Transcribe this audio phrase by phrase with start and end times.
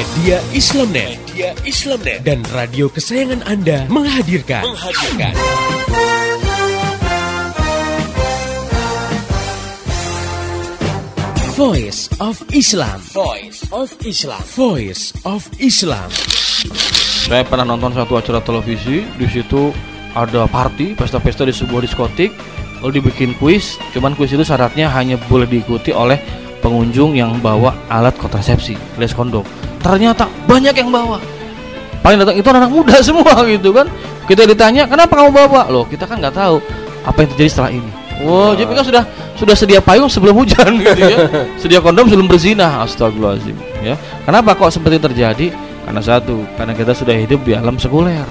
[0.00, 5.36] Media Islamnet, Media Islamnet dan radio kesayangan Anda menghadirkan menghadirkan
[11.52, 12.96] Voice of Islam.
[13.12, 14.40] Voice of Islam.
[14.56, 16.08] Voice of Islam.
[17.28, 19.68] Saya pernah nonton satu acara televisi, di situ
[20.16, 22.32] ada party, pesta-pesta di sebuah diskotik,
[22.80, 23.76] lalu dibikin kuis.
[23.92, 26.16] Cuman kuis itu syaratnya hanya boleh diikuti oleh
[26.64, 29.44] pengunjung yang bawa alat kontrasepsi, alias kondom.
[29.80, 31.16] Ternyata banyak yang bawa.
[32.00, 33.88] Paling datang itu anak muda semua gitu kan.
[34.28, 36.60] Kita ditanya, "Kenapa kamu bawa?" Loh, kita kan nggak tahu
[37.04, 37.90] apa yang terjadi setelah ini.
[38.20, 39.04] Wow, jadi kan sudah
[39.40, 41.18] sudah sedia payung sebelum hujan gitu ya.
[41.56, 42.84] Sedia kondom sebelum berzina.
[42.84, 43.96] Astagfirullahaladzim ya.
[44.28, 45.46] Kenapa kok seperti terjadi?
[45.88, 48.28] Karena satu, karena kita sudah hidup di alam sekuler.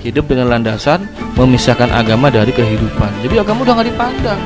[0.00, 1.04] Hidup dengan landasan
[1.36, 3.10] memisahkan agama dari kehidupan.
[3.20, 4.40] Jadi agama udah nggak dipandang.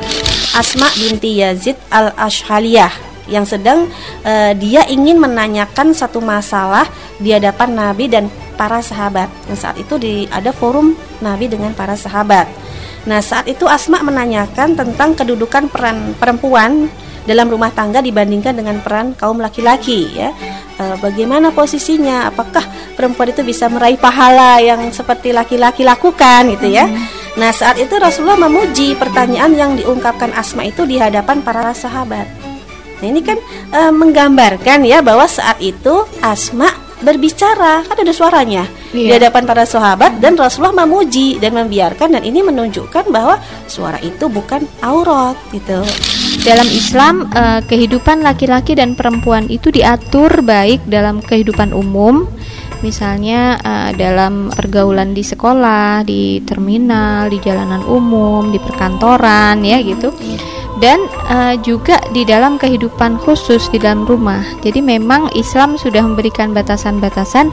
[0.53, 3.87] Asma binti Yazid al Ashhaliyah yang sedang
[4.23, 6.87] uh, dia ingin menanyakan satu masalah
[7.19, 9.31] di hadapan Nabi dan para sahabat.
[9.47, 12.45] Dan saat itu di ada forum Nabi dengan para sahabat.
[13.03, 16.87] Nah, saat itu Asma menanyakan tentang kedudukan peran perempuan
[17.23, 20.31] dalam rumah tangga dibandingkan dengan peran kaum laki-laki ya.
[20.79, 22.31] E, bagaimana posisinya?
[22.31, 22.63] Apakah
[22.95, 26.87] perempuan itu bisa meraih pahala yang seperti laki-laki lakukan gitu ya?
[26.87, 27.03] Hmm.
[27.39, 32.42] Nah, saat itu Rasulullah memuji pertanyaan yang diungkapkan Asma itu di hadapan para sahabat.
[33.01, 33.37] Nah, ini kan
[33.71, 36.69] e, menggambarkan ya bahwa saat itu Asma
[37.03, 38.63] berbicara, kan ada suaranya
[38.95, 39.07] iya.
[39.07, 44.31] di hadapan para sahabat dan Rasulullah memuji dan membiarkan dan ini menunjukkan bahwa suara itu
[44.31, 45.83] bukan aurat gitu.
[46.47, 52.23] Dalam Islam eh, kehidupan laki-laki dan perempuan itu diatur baik dalam kehidupan umum
[52.83, 60.11] misalnya uh, dalam pergaulan di sekolah, di terminal, di jalanan umum, di perkantoran ya gitu.
[60.83, 64.43] Dan uh, juga di dalam kehidupan khusus di dalam rumah.
[64.59, 67.47] Jadi memang Islam sudah memberikan batasan-batasan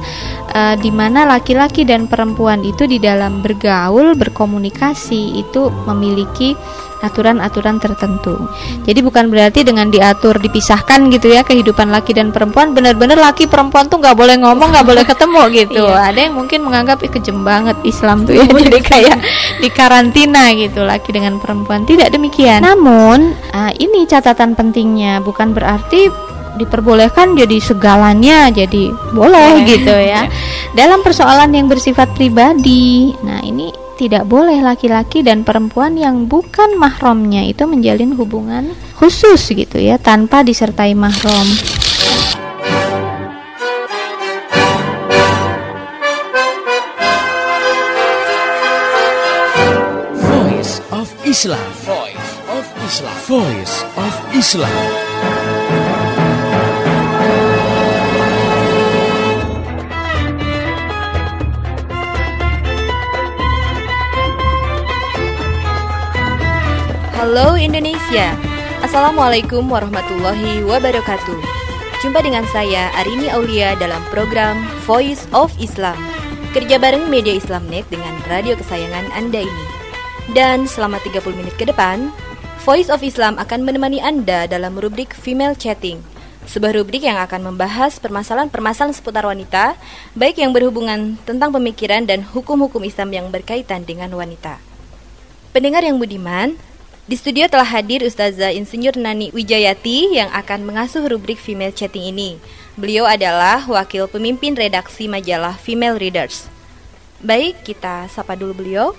[0.50, 6.58] uh, di mana laki-laki dan perempuan itu di dalam bergaul, berkomunikasi itu memiliki
[7.00, 8.36] aturan-aturan tertentu.
[8.84, 13.88] Jadi bukan berarti dengan diatur dipisahkan gitu ya kehidupan laki dan perempuan benar-benar laki perempuan
[13.88, 15.84] tuh nggak boleh ngomong nggak boleh ketemu gitu.
[15.84, 16.12] iya.
[16.12, 19.18] Ada yang mungkin menganggap Ih, kejem banget Islam tuh ya jadi kayak
[19.64, 22.60] di karantina gitu laki dengan perempuan tidak demikian.
[22.62, 30.28] Namun uh, ini catatan pentingnya bukan berarti diperbolehkan jadi segalanya jadi boleh gitu ya.
[30.78, 33.14] Dalam persoalan yang bersifat pribadi.
[33.24, 39.76] Nah, ini tidak boleh laki-laki dan perempuan yang bukan mahramnya itu menjalin hubungan khusus gitu
[39.76, 41.44] ya tanpa disertai mahram.
[50.16, 51.68] Voice of Islam.
[51.84, 53.16] Voice of Islam.
[53.28, 55.79] Voice of Islam.
[67.20, 68.32] Halo Indonesia.
[68.80, 71.36] Assalamualaikum warahmatullahi wabarakatuh.
[72.00, 76.00] Jumpa dengan saya Arini Aulia dalam program Voice of Islam.
[76.56, 79.64] Kerja bareng Media Islamnet dengan radio kesayangan Anda ini.
[80.32, 82.08] Dan selama 30 menit ke depan
[82.64, 86.00] Voice of Islam akan menemani Anda dalam rubrik Female Chatting.
[86.48, 89.76] Sebuah rubrik yang akan membahas permasalahan-permasalahan seputar wanita,
[90.16, 94.56] baik yang berhubungan tentang pemikiran dan hukum-hukum Islam yang berkaitan dengan wanita.
[95.52, 96.56] Pendengar yang budiman,
[97.10, 102.38] di studio telah hadir Ustazah Insinyur Nani Wijayati yang akan mengasuh rubrik Female Chatting ini.
[102.78, 106.46] Beliau adalah wakil pemimpin redaksi majalah Female Readers.
[107.18, 108.94] Baik, kita sapa dulu beliau.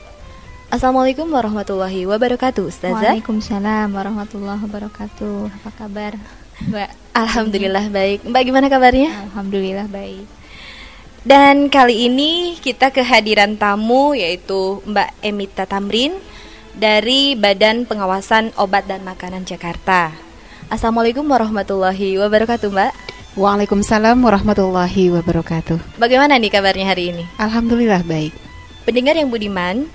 [0.67, 3.15] Assalamualaikum warahmatullahi wabarakatuh, Ustazah.
[3.15, 5.47] Waalaikumsalam warahmatullahi wabarakatuh.
[5.63, 6.19] Apa kabar,
[6.67, 7.15] Mbak?
[7.15, 8.27] Alhamdulillah baik.
[8.27, 9.23] Mbak gimana kabarnya?
[9.31, 10.27] Alhamdulillah baik.
[11.23, 16.11] Dan kali ini kita kehadiran tamu yaitu Mbak Emita Tamrin
[16.75, 20.13] dari Badan Pengawasan Obat dan Makanan Jakarta.
[20.71, 22.91] Assalamualaikum warahmatullahi wabarakatuh, Mbak.
[23.35, 25.99] Waalaikumsalam warahmatullahi wabarakatuh.
[25.99, 27.23] Bagaimana nih kabarnya hari ini?
[27.39, 28.35] Alhamdulillah baik.
[28.83, 29.87] Pendengar yang budiman,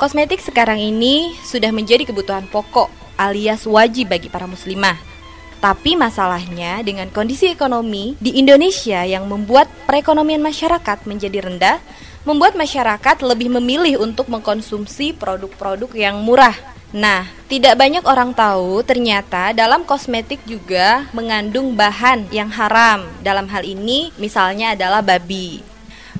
[0.00, 2.88] kosmetik sekarang ini sudah menjadi kebutuhan pokok
[3.18, 4.96] alias wajib bagi para muslimah.
[5.58, 11.82] Tapi masalahnya dengan kondisi ekonomi di Indonesia yang membuat perekonomian masyarakat menjadi rendah,
[12.28, 16.52] membuat masyarakat lebih memilih untuk mengkonsumsi produk-produk yang murah.
[16.92, 23.08] Nah, tidak banyak orang tahu ternyata dalam kosmetik juga mengandung bahan yang haram.
[23.24, 25.64] Dalam hal ini misalnya adalah babi.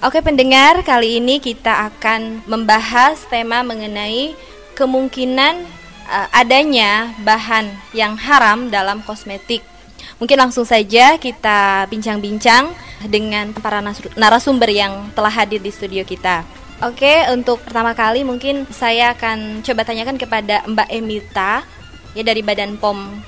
[0.00, 4.32] Oke pendengar, kali ini kita akan membahas tema mengenai
[4.78, 5.66] kemungkinan
[6.08, 9.60] uh, adanya bahan yang haram dalam kosmetik.
[10.18, 12.74] Mungkin langsung saja kita bincang-bincang
[13.06, 13.78] dengan para
[14.18, 16.42] narasumber yang telah hadir di studio kita.
[16.82, 21.62] Oke, untuk pertama kali mungkin saya akan coba tanyakan kepada Mbak Emita
[22.14, 23.18] ya dari Badan POM.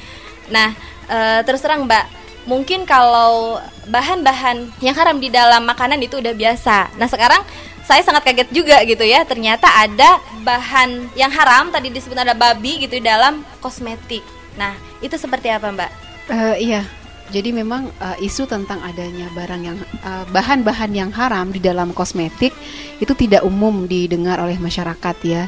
[0.51, 0.75] Nah,
[1.07, 2.07] e, terus terang Mbak,
[2.47, 3.59] mungkin kalau
[3.91, 6.95] bahan-bahan yang haram di dalam makanan itu udah biasa.
[6.99, 7.43] Nah, sekarang
[7.87, 12.87] saya sangat kaget juga gitu ya, ternyata ada bahan yang haram tadi disebut ada babi
[12.87, 14.23] gitu di dalam kosmetik.
[14.55, 16.10] Nah, itu seperti apa, Mbak?
[16.31, 16.87] Uh, iya,
[17.31, 22.51] jadi memang uh, isu tentang adanya barang yang eh, bahan-bahan yang haram di dalam kosmetik
[22.99, 25.47] itu tidak umum didengar oleh masyarakat ya.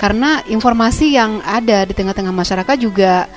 [0.00, 3.28] Karena informasi yang ada di tengah-tengah masyarakat juga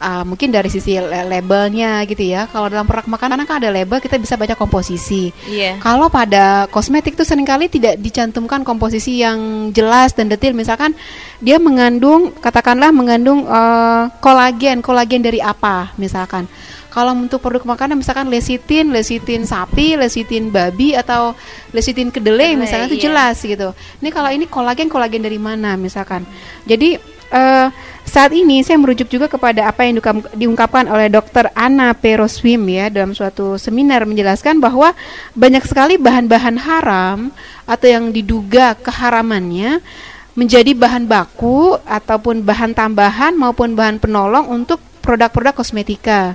[0.00, 2.48] uh, mungkin dari sisi labelnya gitu ya.
[2.50, 5.32] Kalau dalam produk makanan kan ada label kita bisa baca komposisi.
[5.48, 5.80] Yeah.
[5.80, 10.52] Kalau pada kosmetik itu sering kali tidak dicantumkan komposisi yang jelas dan detail.
[10.56, 10.92] Misalkan
[11.40, 16.48] dia mengandung katakanlah mengandung uh, kolagen, kolagen dari apa misalkan.
[16.96, 21.36] Kalau untuk produk makanan misalkan lecitin, lecitin sapi, lecitin babi atau
[21.68, 23.04] lecitin kedelai misalnya itu iya.
[23.12, 23.76] jelas gitu.
[24.00, 26.24] Ini kalau ini kolagen kolagen dari mana misalkan.
[26.64, 26.96] Jadi
[27.36, 27.68] uh,
[28.16, 30.00] saat ini saya merujuk juga kepada apa yang
[30.32, 31.52] diungkapkan oleh Dr.
[31.52, 34.96] Anna Peroswim ya dalam suatu seminar menjelaskan bahwa
[35.36, 37.28] banyak sekali bahan-bahan haram
[37.68, 39.84] atau yang diduga keharamannya
[40.32, 46.32] menjadi bahan baku ataupun bahan tambahan maupun bahan penolong untuk produk-produk kosmetika.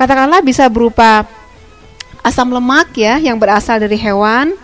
[0.00, 1.28] Katakanlah bisa berupa
[2.24, 4.56] asam lemak ya yang berasal dari hewan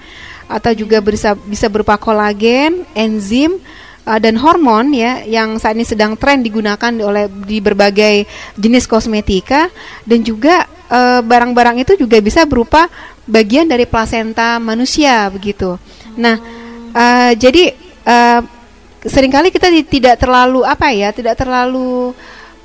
[0.49, 3.61] atau juga bisa bisa berupa kolagen, enzim
[4.07, 9.69] uh, dan hormon ya yang saat ini sedang tren digunakan oleh di berbagai jenis kosmetika
[10.05, 12.89] dan juga uh, barang-barang uh, itu juga bisa berupa
[13.25, 15.81] bagian dari plasenta manusia begitu.
[16.21, 16.37] Nah,
[16.93, 17.73] uh, jadi
[18.05, 18.41] uh,
[19.05, 22.13] sering kali kita tidak terlalu apa ya, tidak terlalu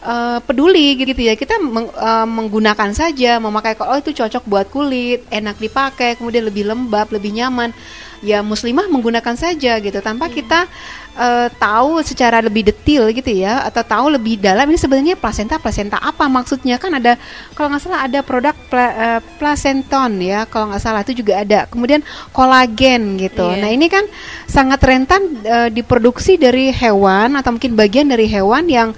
[0.03, 1.35] uh, peduli gitu ya.
[1.35, 6.67] Kita meng, uh, menggunakan saja memakai oh itu cocok buat kulit enak dipakai kemudian lebih
[6.67, 7.71] lembab lebih nyaman.
[8.19, 10.35] Ya muslimah menggunakan saja gitu tanpa hmm.
[10.35, 10.67] kita
[11.15, 15.95] uh, tahu secara lebih detail gitu ya atau tahu lebih dalam ini sebenarnya plasenta plasenta
[16.03, 16.75] apa maksudnya?
[16.75, 17.15] Kan ada
[17.55, 21.63] kalau nggak salah ada produk pla, uh, placenton ya kalau nggak salah itu juga ada.
[21.71, 22.03] Kemudian
[22.35, 23.55] kolagen gitu.
[23.55, 23.63] Yeah.
[23.63, 24.03] nah ini kan
[24.51, 28.91] sangat rentan uh, diproduksi dari hewan atau mungkin bagian dari hewan yang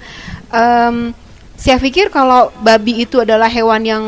[0.52, 1.16] um,
[1.56, 4.04] saya pikir kalau babi itu adalah hewan yang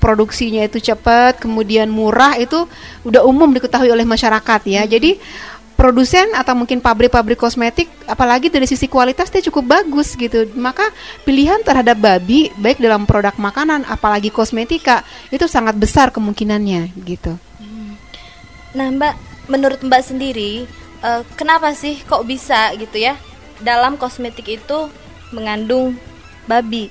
[0.00, 2.64] produksinya itu cepat, kemudian murah itu
[3.04, 4.82] udah umum diketahui oleh masyarakat ya.
[4.82, 4.90] Hmm.
[4.90, 5.20] Jadi
[5.76, 10.48] produsen atau mungkin pabrik-pabrik kosmetik apalagi dari sisi kualitas dia cukup bagus gitu.
[10.56, 10.88] Maka
[11.24, 17.36] pilihan terhadap babi baik dalam produk makanan apalagi kosmetika itu sangat besar kemungkinannya gitu.
[17.60, 17.96] Hmm.
[18.72, 19.14] Nah, Mbak,
[19.52, 20.64] menurut Mbak sendiri
[21.04, 23.16] uh, kenapa sih kok bisa gitu ya
[23.60, 24.88] dalam kosmetik itu
[25.30, 25.96] mengandung
[26.46, 26.90] babi?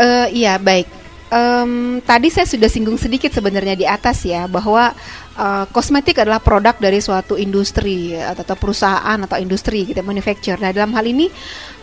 [0.00, 0.88] Uh, iya baik.
[1.30, 4.90] Um, tadi saya sudah singgung sedikit sebenarnya di atas ya bahwa
[5.38, 10.58] uh, kosmetik adalah produk dari suatu industri atau, perusahaan atau industri kita gitu, manufacture.
[10.58, 11.30] Nah dalam hal ini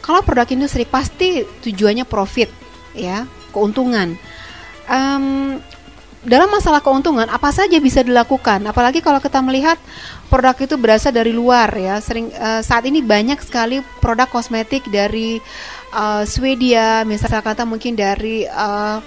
[0.03, 2.51] kalau produk industri pasti tujuannya profit
[2.91, 3.23] ya
[3.55, 4.19] keuntungan.
[4.91, 5.59] Um,
[6.25, 9.77] dalam masalah keuntungan apa saja bisa dilakukan apalagi kalau kita melihat
[10.33, 15.37] produk itu berasal dari luar ya sering uh, saat ini banyak sekali produk kosmetik dari
[15.93, 18.97] uh, Swedia misalnya kata mungkin dari uh,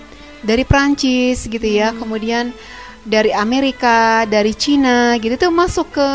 [0.41, 1.99] dari Prancis gitu ya hmm.
[1.99, 2.55] kemudian
[3.01, 6.09] dari Amerika, dari Cina gitu itu masuk ke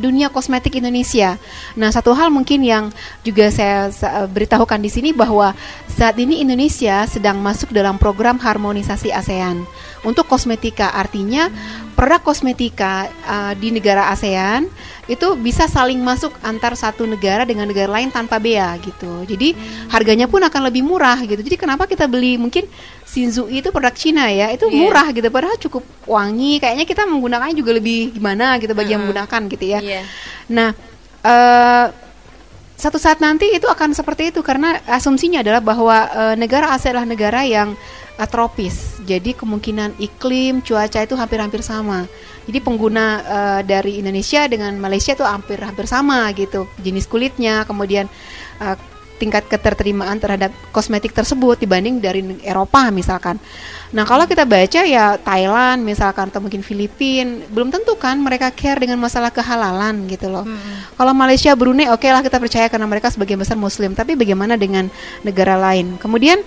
[0.00, 1.36] dunia kosmetik Indonesia.
[1.76, 2.88] Nah, satu hal mungkin yang
[3.20, 3.92] juga saya
[4.32, 5.52] beritahukan di sini bahwa
[5.92, 9.68] saat ini Indonesia sedang masuk dalam program harmonisasi ASEAN
[10.02, 10.90] untuk kosmetika.
[10.94, 11.48] Artinya
[11.94, 14.66] produk kosmetika uh, di negara ASEAN
[15.10, 19.26] itu bisa saling masuk antar satu negara dengan negara lain tanpa bea gitu.
[19.26, 19.54] Jadi
[19.90, 21.42] harganya pun akan lebih murah gitu.
[21.42, 22.66] Jadi kenapa kita beli mungkin
[23.02, 24.78] Shinzui itu produk Cina ya, itu yeah.
[24.78, 26.62] murah gitu padahal cukup wangi.
[26.62, 28.92] Kayaknya kita menggunakannya juga lebih gimana gitu bagi uh -huh.
[28.94, 29.80] yang menggunakan gitu ya.
[29.82, 30.04] Yeah.
[30.48, 30.70] Nah,
[31.22, 31.86] uh,
[32.82, 37.06] satu saat nanti itu akan seperti itu karena asumsinya adalah bahwa uh, negara ASEAN adalah
[37.06, 37.78] negara yang
[38.18, 38.98] uh, tropis.
[39.06, 42.10] Jadi kemungkinan iklim, cuaca itu hampir-hampir sama.
[42.42, 46.66] Jadi pengguna uh, dari Indonesia dengan Malaysia itu hampir-hampir sama gitu.
[46.82, 48.10] Jenis kulitnya, kemudian
[48.58, 48.74] uh,
[49.22, 53.38] tingkat keterterimaan terhadap kosmetik tersebut dibanding dari Eropa misalkan.
[53.94, 58.82] Nah kalau kita baca ya Thailand misalkan atau mungkin Filipina belum tentu kan mereka care
[58.82, 60.42] dengan masalah kehalalan gitu loh.
[60.42, 60.98] Hmm.
[60.98, 63.94] Kalau Malaysia Brunei oke okay lah kita percaya karena mereka sebagian besar Muslim.
[63.94, 64.90] Tapi bagaimana dengan
[65.22, 65.94] negara lain?
[66.02, 66.42] Kemudian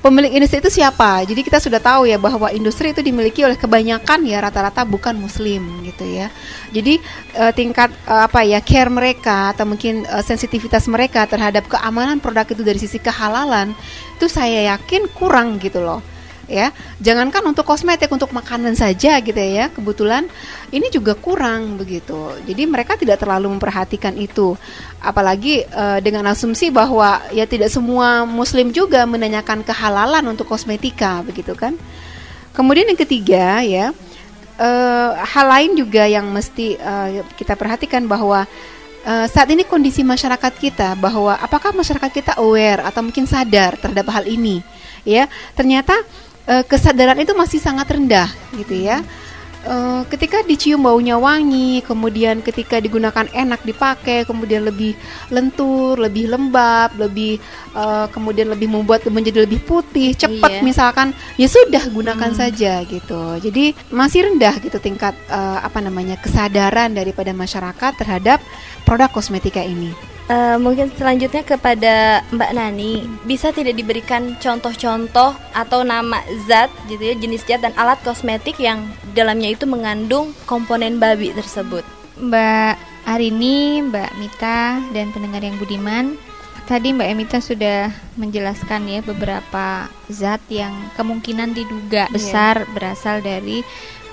[0.00, 1.22] pemilik industri itu siapa?
[1.26, 5.82] Jadi kita sudah tahu ya bahwa industri itu dimiliki oleh kebanyakan ya rata-rata bukan muslim
[5.86, 6.30] gitu ya.
[6.70, 7.00] Jadi
[7.38, 12.46] uh, tingkat uh, apa ya care mereka atau mungkin uh, sensitivitas mereka terhadap keamanan produk
[12.48, 13.72] itu dari sisi kehalalan
[14.18, 16.17] itu saya yakin kurang gitu loh
[16.48, 16.74] ya.
[16.98, 20.26] Jangankan untuk kosmetik untuk makanan saja gitu ya kebetulan
[20.74, 22.34] ini juga kurang begitu.
[22.42, 24.56] Jadi mereka tidak terlalu memperhatikan itu.
[24.98, 31.54] Apalagi uh, dengan asumsi bahwa ya tidak semua muslim juga menanyakan kehalalan untuk kosmetika begitu
[31.54, 31.76] kan.
[32.56, 33.94] Kemudian yang ketiga ya
[34.58, 38.44] uh, hal lain juga yang mesti uh, kita perhatikan bahwa
[39.06, 44.10] uh, saat ini kondisi masyarakat kita bahwa apakah masyarakat kita aware atau mungkin sadar terhadap
[44.10, 44.60] hal ini?
[45.06, 45.94] Ya ternyata
[46.48, 49.04] uh, kesadaran itu masih sangat rendah gitu ya.
[49.68, 54.94] Uh, ketika dicium baunya wangi, kemudian ketika digunakan enak dipakai, kemudian lebih
[55.34, 57.42] lentur, lebih lembab, lebih
[57.74, 60.64] uh, kemudian lebih membuat menjadi lebih putih, cepat iya.
[60.64, 62.38] misalkan, ya sudah gunakan hmm.
[62.38, 63.22] saja gitu.
[63.42, 68.38] Jadi masih rendah gitu tingkat uh, apa namanya kesadaran daripada masyarakat terhadap
[68.86, 70.17] produk kosmetika ini.
[70.28, 77.14] Uh, mungkin selanjutnya kepada Mbak Nani, bisa tidak diberikan contoh-contoh atau nama zat gitu ya,
[77.16, 78.84] jenis zat dan alat kosmetik yang
[79.16, 81.80] dalamnya itu mengandung komponen babi tersebut?
[82.20, 82.76] Mbak
[83.08, 86.20] Arini, Mbak Mita dan pendengar yang budiman,
[86.68, 87.88] tadi Mbak Emita sudah
[88.20, 92.12] menjelaskan ya beberapa zat yang kemungkinan diduga yeah.
[92.12, 93.64] besar berasal dari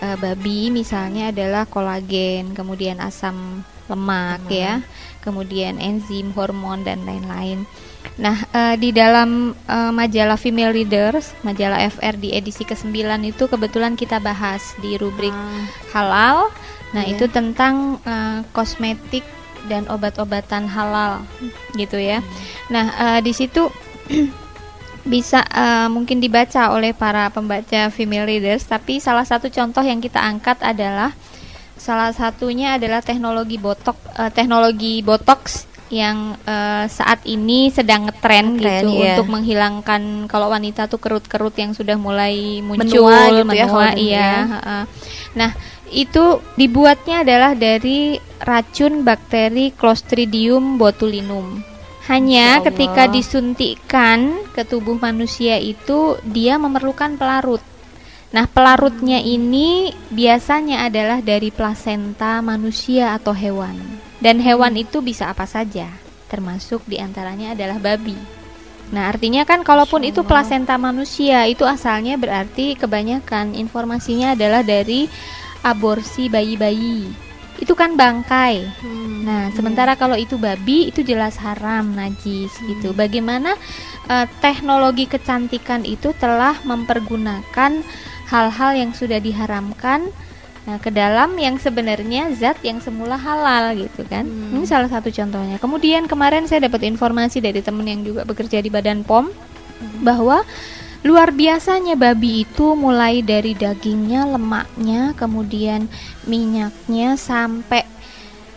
[0.02, 4.82] uh, babi, misalnya adalah kolagen, kemudian asam lemak ya
[5.26, 7.66] kemudian enzim, hormon dan lain-lain.
[8.22, 12.94] Nah, uh, di dalam uh, majalah Female Readers, majalah FR di edisi ke-9
[13.26, 15.66] itu kebetulan kita bahas di rubrik hmm.
[15.90, 16.54] halal.
[16.94, 17.18] Nah, yeah.
[17.18, 19.26] itu tentang uh, kosmetik
[19.66, 21.26] dan obat-obatan halal
[21.74, 22.22] gitu ya.
[22.22, 22.30] Hmm.
[22.70, 23.74] Nah, uh, di situ
[25.06, 30.18] bisa uh, mungkin dibaca oleh para pembaca female readers, tapi salah satu contoh yang kita
[30.18, 31.14] angkat adalah
[31.76, 38.90] Salah satunya adalah teknologi botok uh, teknologi botox yang uh, saat ini sedang ngetren gitu
[38.98, 39.14] iya.
[39.14, 43.94] untuk menghilangkan kalau wanita tuh kerut-kerut yang sudah mulai muncul menua, gitu ya, menua ya,
[43.94, 44.32] iya.
[44.50, 44.78] Ya.
[45.38, 45.52] Nah,
[45.94, 51.75] itu dibuatnya adalah dari racun bakteri Clostridium botulinum.
[52.06, 57.66] Hanya ketika disuntikkan ke tubuh manusia itu dia memerlukan pelarut.
[58.30, 63.80] Nah, pelarutnya ini biasanya adalah dari plasenta manusia atau hewan.
[64.22, 65.90] Dan hewan itu bisa apa saja,
[66.30, 68.18] termasuk di antaranya adalah babi.
[68.94, 75.10] Nah, artinya kan kalaupun itu plasenta manusia, itu asalnya berarti kebanyakan informasinya adalah dari
[75.66, 77.25] aborsi bayi-bayi.
[77.60, 78.68] Itu kan bangkai.
[78.84, 79.24] Hmm.
[79.26, 82.66] Nah, sementara kalau itu babi, itu jelas haram, najis hmm.
[82.76, 82.90] gitu.
[82.94, 83.58] Bagaimana
[84.12, 87.82] uh, teknologi kecantikan itu telah mempergunakan
[88.30, 90.10] hal-hal yang sudah diharamkan
[90.66, 94.26] nah, ke dalam yang sebenarnya zat yang semula halal gitu kan.
[94.26, 94.62] Hmm.
[94.62, 95.58] Ini salah satu contohnya.
[95.58, 100.06] Kemudian kemarin saya dapat informasi dari teman yang juga bekerja di Badan POM hmm.
[100.06, 100.46] bahwa
[101.06, 105.86] luar biasanya babi itu mulai dari dagingnya, lemaknya, kemudian
[106.26, 107.86] minyaknya sampai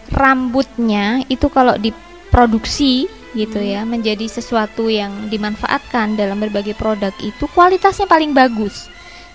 [0.09, 3.05] rambutnya itu kalau diproduksi
[3.37, 3.69] gitu hmm.
[3.69, 8.89] ya menjadi sesuatu yang dimanfaatkan dalam berbagai produk itu kualitasnya paling bagus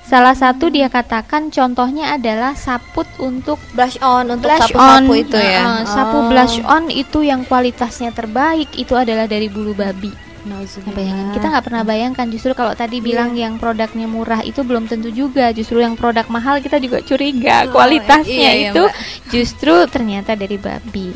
[0.04, 5.64] Salah satu dia katakan contohnya adalah saput untuk blush on untuk sapu-sapu itu ya.
[5.64, 6.28] Uh, sapu oh.
[6.28, 10.12] blush on itu yang kualitasnya terbaik itu adalah dari bulu babi.
[10.44, 10.60] Nah,
[10.92, 13.06] bayangkan kita nggak pernah bayangkan justru kalau tadi yeah.
[13.08, 17.64] bilang yang produknya murah itu belum tentu juga justru yang produk mahal kita juga curiga
[17.72, 19.32] oh, kualitasnya iya, iya, itu mbak.
[19.32, 21.16] justru ternyata dari babi.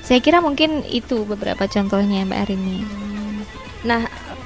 [0.00, 2.82] Saya kira mungkin itu beberapa contohnya Mbak Arini.
[2.82, 3.38] Hmm.
[3.86, 4.00] Nah,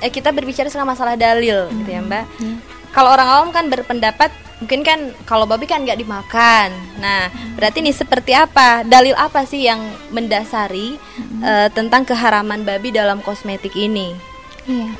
[0.04, 1.75] eh, kita berbicara soal masalah dalil hmm.
[1.80, 2.25] gitu ya Mbak.
[2.42, 6.73] Hmm kalau orang awam kan berpendapat mungkin kan kalau babi kan nggak dimakan.
[6.97, 7.28] Nah,
[7.61, 8.88] berarti ini seperti apa?
[8.88, 10.97] Dalil apa sih yang mendasari
[11.37, 11.43] hmm.
[11.45, 14.16] uh, tentang keharaman babi dalam kosmetik ini?
[14.66, 14.90] Iya.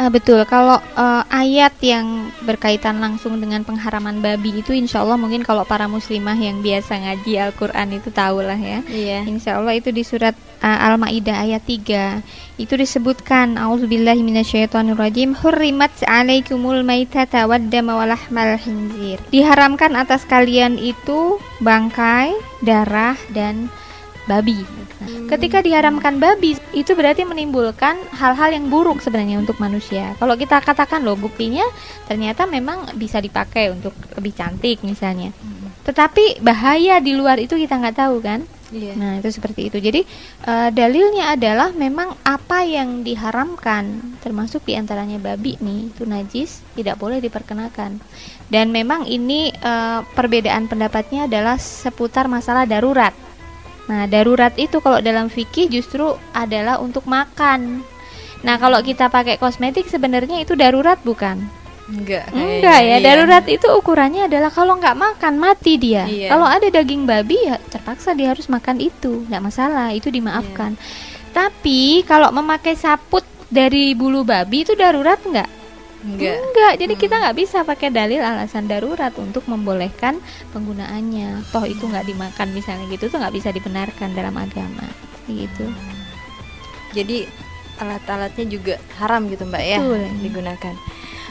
[0.00, 5.44] Uh, betul, kalau uh, ayat yang berkaitan langsung dengan pengharaman babi itu insya Allah mungkin
[5.44, 9.20] kalau para muslimah yang biasa ngaji Al-Quran itu tahu lah ya iya.
[9.28, 10.32] Insya Allah itu di surat
[10.64, 20.00] uh, Al-Ma'idah ayat 3 Itu disebutkan A'udzubillahi minasyaitonirrajim Hurrimat alaikumul maitata waddama walahmal hinzir Diharamkan
[20.00, 22.32] atas kalian itu bangkai,
[22.64, 23.68] darah, dan
[24.30, 24.62] babi.
[25.26, 30.14] Ketika diharamkan babi, itu berarti menimbulkan hal-hal yang buruk sebenarnya untuk manusia.
[30.22, 31.66] Kalau kita katakan loh buktinya
[32.06, 35.34] ternyata memang bisa dipakai untuk lebih cantik misalnya.
[35.82, 38.46] Tetapi bahaya di luar itu kita nggak tahu kan?
[38.70, 38.94] Iya.
[38.94, 39.82] Nah, itu seperti itu.
[39.82, 40.06] Jadi
[40.46, 46.94] eh, dalilnya adalah memang apa yang diharamkan, termasuk di antaranya babi nih, itu najis, tidak
[47.02, 47.98] boleh diperkenakan.
[48.46, 53.10] Dan memang ini eh, perbedaan pendapatnya adalah seputar masalah darurat.
[53.90, 57.82] Nah, darurat itu kalau dalam fikih justru adalah untuk makan.
[58.46, 61.42] Nah, kalau kita pakai kosmetik sebenarnya itu darurat bukan?
[61.90, 62.30] Enggak.
[62.30, 63.02] Enggak ya, iya.
[63.02, 66.06] darurat itu ukurannya adalah kalau nggak makan mati dia.
[66.06, 66.30] Iya.
[66.30, 70.78] Kalau ada daging babi ya terpaksa dia harus makan itu, nggak masalah, itu dimaafkan.
[70.78, 70.86] Iya.
[71.34, 75.59] Tapi kalau memakai saput dari bulu babi itu darurat nggak?
[76.00, 76.32] Enggak.
[76.40, 80.16] Enggak, jadi kita nggak bisa pakai dalil alasan darurat untuk membolehkan
[80.56, 81.44] penggunaannya.
[81.52, 84.88] Toh itu nggak dimakan misalnya gitu tuh nggak bisa dibenarkan dalam agama,
[85.28, 85.68] gitu.
[86.96, 87.28] Jadi
[87.76, 90.04] alat-alatnya juga haram gitu Mbak ya Betul.
[90.24, 90.74] digunakan.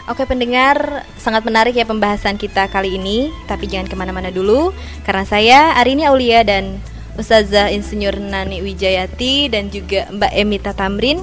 [0.09, 3.29] Oke pendengar, sangat menarik ya pembahasan kita kali ini.
[3.45, 6.77] Tapi jangan ke mana-mana dulu, karena saya Arini Aulia dan
[7.17, 11.19] Ustazah Insinyur Nani Wijayati dan juga Mbak Emita Tamrin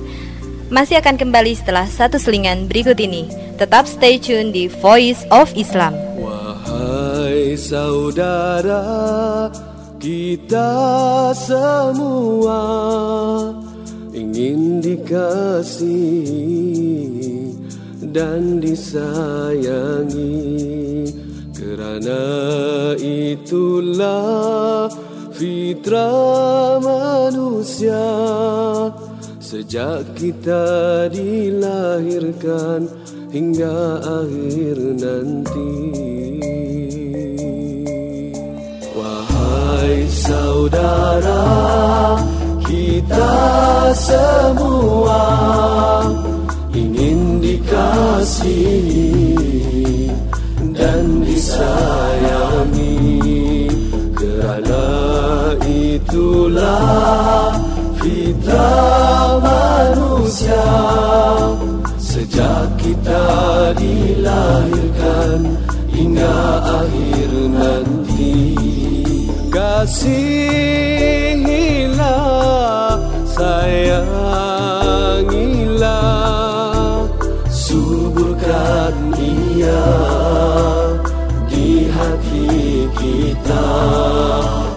[0.68, 3.30] masih akan kembali setelah satu selingan berikut ini.
[3.56, 5.94] Tetap stay tune di Voice of Islam.
[6.18, 8.82] Wahai saudara,
[9.96, 10.72] kita
[11.32, 12.60] semua
[14.12, 16.26] ingin dikasihi
[18.12, 20.34] dan disayangi.
[21.56, 22.22] Kerana
[23.00, 24.88] itulah
[25.36, 28.08] fitrah manusia
[29.56, 30.68] sejak kita
[31.08, 32.84] dilahirkan
[33.32, 35.72] hingga akhir nanti.
[38.92, 41.48] Wahai saudara,
[42.68, 43.32] kita
[43.96, 45.24] semua
[46.76, 49.08] ingin dikasihi
[50.76, 52.92] dan disayangi.
[54.20, 54.84] Kerana
[55.64, 57.65] itulah
[59.42, 60.66] manusia
[61.98, 63.24] sejak kita
[63.74, 65.58] dilahirkan
[65.90, 68.54] hingga akhir nanti.
[69.50, 70.20] Kasihilah,
[73.24, 73.96] sayangilah,
[77.48, 79.88] suburkan ia
[81.48, 83.68] di hati kita.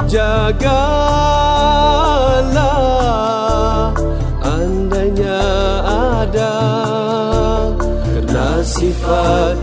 [0.09, 1.48] Jagalah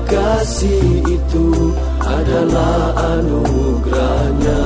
[0.06, 4.62] kasih itu adalah anugerahnya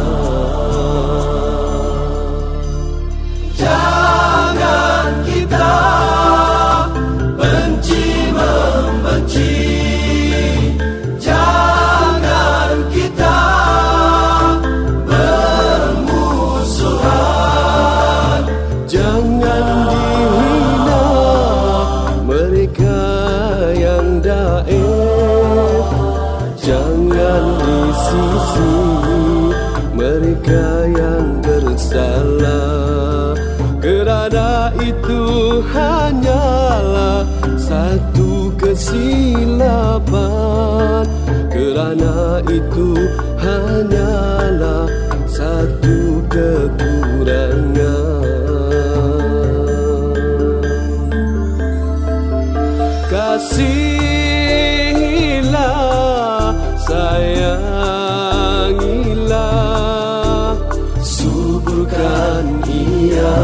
[41.91, 42.95] Kerana itu
[43.35, 44.87] hanyalah
[45.27, 47.83] satu kekurangan.
[53.11, 53.75] Kasihilah,
[56.79, 57.75] sayangilah
[61.03, 63.35] Suburkan ia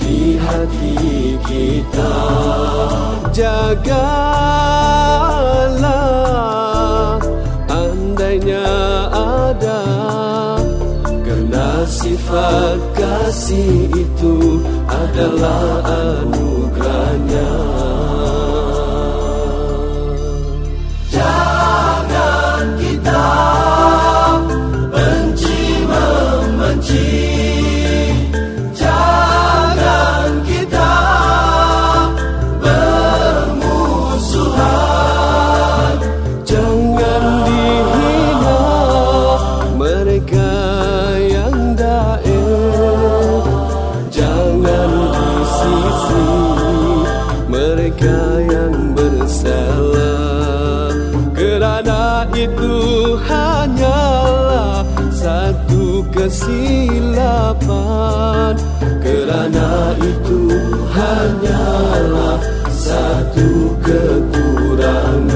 [0.00, 2.16] di hati kita.
[3.36, 4.27] Jagalah
[13.48, 16.57] kasih itu adalah anugerahnya
[56.12, 57.58] kesilapan.
[59.02, 60.40] Kerana itu
[60.92, 65.28] hanyalah satu kekurangan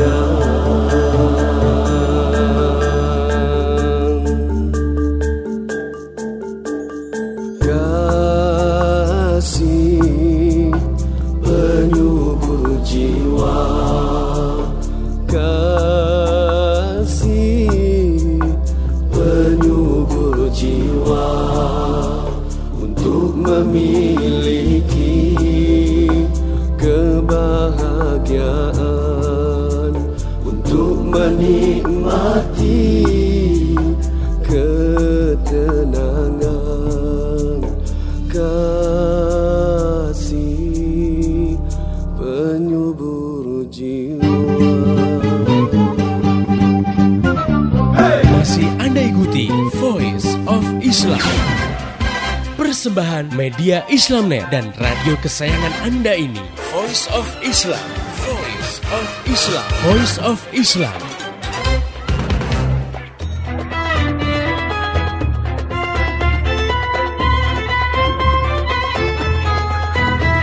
[52.92, 56.44] Persembahan media Islamnet dan radio kesayangan Anda ini.
[56.76, 57.80] Voice of Islam.
[58.20, 59.68] Voice of Islam.
[59.80, 61.00] Voice of Islam.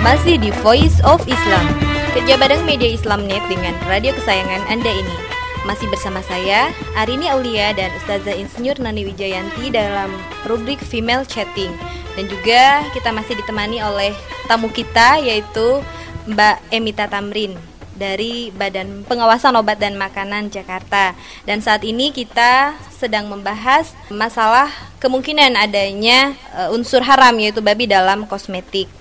[0.01, 1.65] Masih di Voice of Islam
[2.17, 5.17] Kerja bareng media Islamnet dengan radio kesayangan Anda ini
[5.69, 10.09] Masih bersama saya, Arini Aulia dan Ustazah Insinyur Nani Wijayanti dalam
[10.49, 14.11] rubrik Female Chatting Dan juga kita masih ditemani oleh
[14.43, 15.79] tamu kita yaitu
[16.27, 17.55] Mbak Emita Tamrin
[17.95, 21.15] dari Badan Pengawasan Obat dan Makanan Jakarta.
[21.47, 24.67] Dan saat ini kita sedang membahas masalah
[24.99, 28.91] kemungkinan adanya e, unsur haram yaitu babi dalam kosmetik.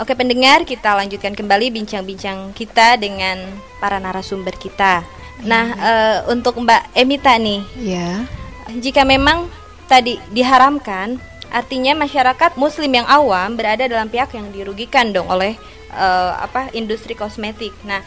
[0.00, 3.36] Oke pendengar, kita lanjutkan kembali bincang-bincang kita dengan
[3.84, 5.04] para narasumber kita.
[5.44, 8.28] Nah, eh, untuk Mbak Emita nih, Ya.
[8.76, 9.48] jika memang
[9.88, 11.16] tadi diharamkan,
[11.50, 15.58] artinya masyarakat Muslim yang awam berada dalam pihak yang dirugikan dong oleh
[15.92, 17.72] eh, apa industri kosmetik.
[17.86, 18.02] Nah,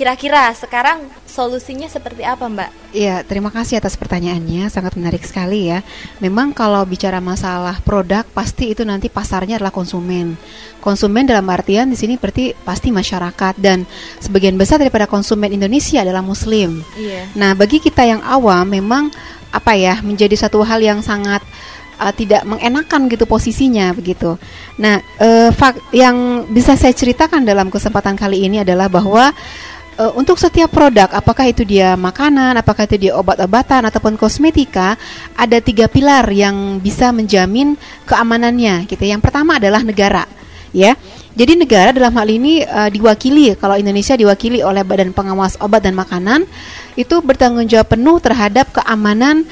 [0.00, 2.96] kira-kira sekarang solusinya seperti apa, Mbak?
[2.96, 5.84] Iya, terima kasih atas pertanyaannya, sangat menarik sekali ya.
[6.24, 10.40] Memang kalau bicara masalah produk, pasti itu nanti pasarnya adalah konsumen.
[10.80, 13.84] Konsumen dalam artian di sini berarti pasti masyarakat dan
[14.24, 16.80] sebagian besar daripada konsumen Indonesia adalah Muslim.
[16.96, 17.28] Iya.
[17.36, 19.12] Nah, bagi kita yang awam memang
[19.52, 21.44] apa ya menjadi satu hal yang sangat
[22.00, 24.40] uh, tidak mengenakan gitu posisinya begitu.
[24.80, 29.28] Nah, eh, fak- yang bisa saya ceritakan dalam kesempatan kali ini adalah bahwa
[30.00, 34.96] eh, untuk setiap produk, apakah itu dia makanan, apakah itu dia obat-obatan ataupun kosmetika,
[35.36, 37.76] ada tiga pilar yang bisa menjamin
[38.08, 38.88] keamanannya.
[38.88, 39.04] Gitu.
[39.04, 40.24] Yang pertama adalah negara,
[40.72, 40.96] ya.
[41.30, 45.92] Jadi negara dalam hal ini eh, diwakili, kalau Indonesia diwakili oleh Badan Pengawas Obat dan
[45.92, 46.48] Makanan,
[46.98, 49.44] itu bertanggung jawab penuh terhadap keamanan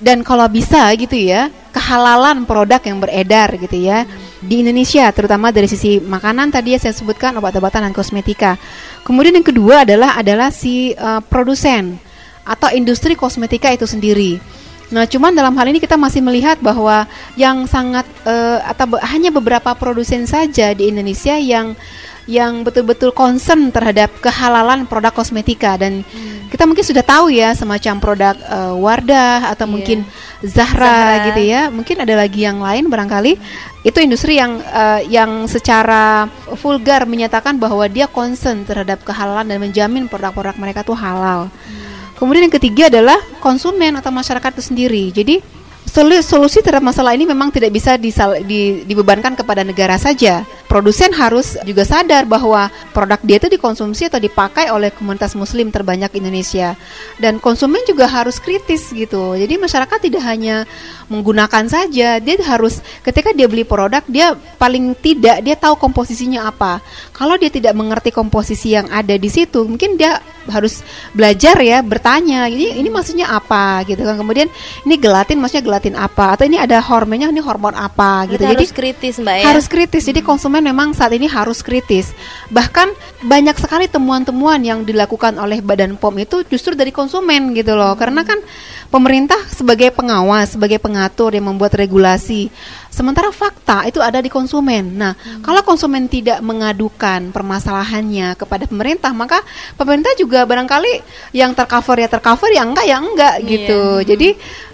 [0.00, 4.08] dan kalau bisa gitu ya kehalalan produk yang beredar gitu ya
[4.40, 8.56] di Indonesia terutama dari sisi makanan tadi ya saya sebutkan obat-obatan dan kosmetika.
[9.04, 12.00] Kemudian yang kedua adalah adalah si eh, produsen
[12.42, 14.40] atau industri kosmetika itu sendiri.
[14.90, 17.06] Nah, cuman dalam hal ini kita masih melihat bahwa
[17.38, 21.78] yang sangat eh, atau hanya beberapa produsen saja di Indonesia yang
[22.30, 26.06] yang betul-betul concern terhadap kehalalan produk kosmetika dan
[26.46, 29.72] kita mungkin sudah tahu ya semacam produk eh, Wardah atau Iya.
[29.74, 29.98] mungkin
[30.40, 31.26] Zahra, Zahra.
[31.30, 31.62] gitu ya.
[31.74, 33.32] Mungkin ada lagi yang lain barangkali
[33.82, 40.06] itu industri yang eh, yang secara vulgar menyatakan bahwa dia concern terhadap kehalalan dan menjamin
[40.06, 41.50] produk-produk mereka tuh halal.
[42.14, 45.04] Kemudian yang ketiga adalah konsumen atau masyarakat itu sendiri.
[45.10, 45.40] Jadi
[45.90, 50.46] solu- solusi terhadap masalah ini memang tidak bisa di- dibebankan kepada negara saja.
[50.70, 56.14] Produsen harus juga sadar bahwa produk dia itu dikonsumsi atau dipakai oleh komunitas muslim terbanyak
[56.14, 56.78] Indonesia.
[57.18, 59.34] Dan konsumen juga harus kritis gitu.
[59.34, 60.62] Jadi masyarakat tidak hanya
[61.10, 66.78] menggunakan saja, dia harus ketika dia beli produk dia paling tidak dia tahu komposisinya apa.
[67.10, 72.46] Kalau dia tidak mengerti komposisi yang ada di situ, mungkin dia harus belajar ya, bertanya,
[72.46, 74.14] ini ini maksudnya apa gitu kan.
[74.14, 74.46] Kemudian
[74.86, 78.44] ini gelatin maksudnya gelatin apa atau ini ada hormonnya ini hormon apa gitu.
[78.44, 79.44] Berarti Jadi harus kritis, Mbak ya.
[79.48, 80.02] harus kritis.
[80.04, 82.12] Jadi konsumen memang saat ini harus kritis.
[82.52, 82.92] Bahkan
[83.24, 87.96] banyak sekali temuan-temuan yang dilakukan oleh Badan POM itu justru dari konsumen gitu loh.
[87.96, 88.36] Karena kan
[88.90, 92.50] pemerintah sebagai pengawas, sebagai pengatur yang membuat regulasi.
[92.90, 94.98] Sementara fakta itu ada di konsumen.
[94.98, 95.14] Nah,
[95.46, 99.38] kalau konsumen tidak mengadukan permasalahannya kepada pemerintah, maka
[99.78, 103.46] pemerintah juga barangkali yang tercover ya tercover, yang enggak ya enggak Iya.
[103.46, 103.82] gitu.
[104.10, 104.28] Jadi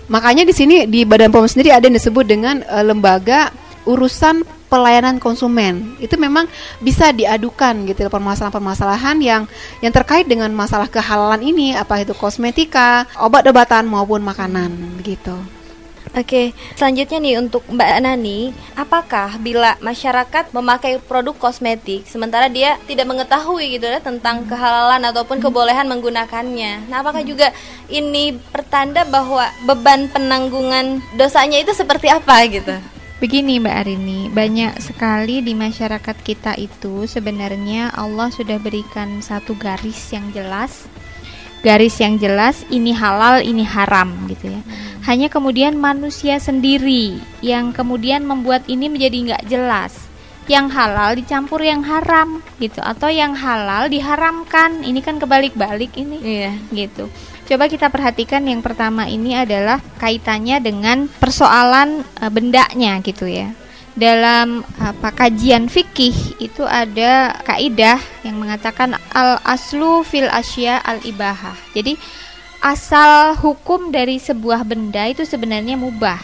[0.07, 3.51] makanya di sini di Badan POM sendiri ada yang disebut dengan eh, lembaga
[3.87, 6.51] urusan pelayanan konsumen itu memang
[6.83, 9.43] bisa diadukan gitu permasalahan-permasalahan yang
[9.79, 15.56] yang terkait dengan masalah kehalalan ini apa itu kosmetika, obat-obatan maupun makanan begitu.
[16.17, 23.05] Oke, selanjutnya nih untuk Mbak Nani, apakah bila masyarakat memakai produk kosmetik sementara dia tidak
[23.05, 26.89] mengetahui gitu ya tentang kehalalan ataupun kebolehan menggunakannya.
[26.89, 27.53] Nah, apakah juga
[27.93, 32.73] ini pertanda bahwa beban penanggungan dosanya itu seperti apa gitu?
[33.21, 40.17] Begini Mbak Arini, banyak sekali di masyarakat kita itu sebenarnya Allah sudah berikan satu garis
[40.17, 40.89] yang jelas.
[41.67, 44.63] Garis yang jelas ini halal, ini haram gitu ya.
[45.03, 50.07] Hanya kemudian manusia sendiri yang kemudian membuat ini menjadi nggak jelas.
[50.47, 54.87] Yang halal dicampur yang haram gitu atau yang halal diharamkan.
[54.87, 56.53] Ini kan kebalik-balik ini Iya.
[56.71, 57.11] gitu.
[57.51, 63.51] Coba kita perhatikan yang pertama ini adalah kaitannya dengan persoalan uh, bendanya gitu ya.
[63.99, 71.59] Dalam apa kajian fikih itu ada kaidah yang mengatakan al aslu fil asya al ibahah.
[71.75, 71.99] Jadi
[72.63, 76.23] asal hukum dari sebuah benda itu sebenarnya mubah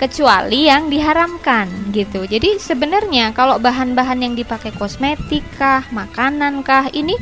[0.00, 2.24] kecuali yang diharamkan gitu.
[2.24, 7.18] Jadi sebenarnya kalau bahan-bahan yang dipakai kosmetik kah, makanan kah ini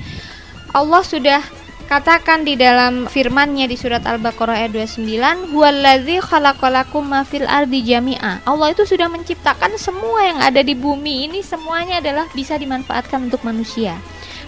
[0.77, 1.40] Allah sudah
[1.87, 8.42] katakan di dalam firman-Nya di surat Al-Baqarah ayat 29, "Huwallazi khalaqalakum ma fil ardi jami'a."
[8.42, 13.46] Allah itu sudah menciptakan semua yang ada di bumi ini semuanya adalah bisa dimanfaatkan untuk
[13.46, 13.94] manusia.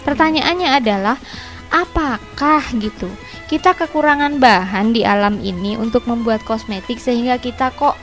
[0.03, 1.15] Pertanyaannya adalah
[1.71, 3.07] apakah gitu
[3.49, 7.97] kita kekurangan bahan di alam ini untuk membuat kosmetik sehingga kita kok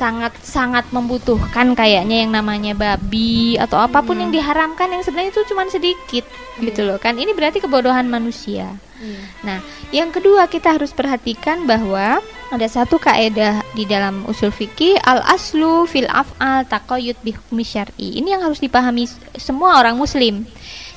[0.00, 4.22] sangat sangat membutuhkan kayaknya yang namanya babi atau apa pun hmm.
[4.24, 6.64] yang diharamkan yang sebenarnya itu cuma sedikit hmm.
[6.64, 9.44] gitu loh kan ini berarti kebodohan manusia hmm.
[9.44, 9.60] nah
[9.92, 15.84] yang kedua kita harus perhatikan bahwa ada satu kaidah di dalam usul fikih al aslu
[15.84, 19.04] fil af'al taqayyud bi syar'i ini yang harus dipahami
[19.36, 20.48] semua orang muslim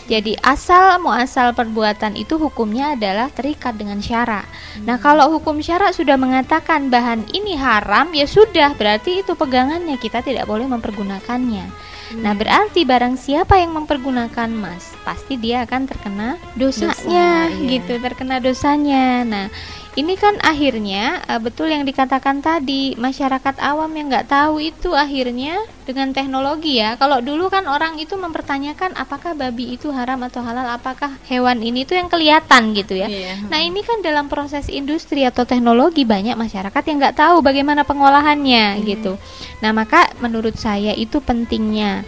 [0.04, 4.44] jadi asal muasal perbuatan itu hukumnya adalah terikat dengan syara.
[4.76, 4.84] Hmm.
[4.89, 10.20] Nah, kalau hukum syara sudah mengatakan bahan ini haram, ya sudah berarti itu pegangannya kita
[10.20, 11.66] tidak boleh mempergunakannya.
[11.72, 12.20] Hmm.
[12.20, 17.70] Nah, berarti barang siapa yang mempergunakan emas, pasti dia akan terkena dosanya Dosa, iya.
[17.72, 19.24] gitu, terkena dosanya.
[19.24, 19.48] Nah,
[19.93, 25.62] ini kan akhirnya uh, betul yang dikatakan tadi masyarakat awam yang nggak tahu itu akhirnya
[25.86, 30.65] dengan teknologi ya kalau dulu kan orang itu mempertanyakan apakah babi itu haram atau halal
[30.65, 33.38] apakah hewan ini tuh yang kelihatan gitu ya yeah.
[33.53, 38.82] nah ini kan dalam proses industri atau teknologi banyak masyarakat yang nggak tahu bagaimana pengolahannya
[38.82, 38.84] mm.
[38.89, 39.13] gitu
[39.62, 42.01] nah maka menurut saya itu pentingnya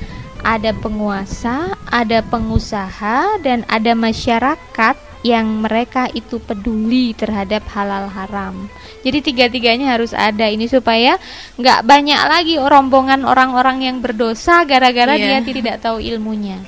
[0.46, 4.96] ada penguasa, ada pengusaha, dan ada masyarakat
[5.26, 8.70] yang mereka itu peduli terhadap halal haram.
[9.02, 11.18] Jadi tiga-tiganya harus ada ini supaya
[11.58, 15.42] nggak banyak lagi rombongan orang-orang yang berdosa gara-gara yeah.
[15.42, 16.62] dia tidak tahu ilmunya.